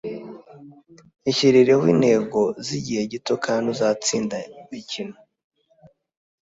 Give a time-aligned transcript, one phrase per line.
[1.31, 5.15] Ishyirireho intego zigihe gito kandi uzatsinda imikino